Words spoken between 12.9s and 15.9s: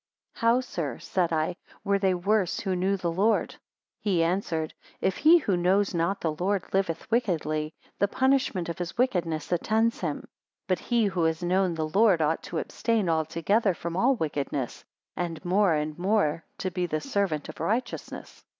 altogether from all wickedness, and more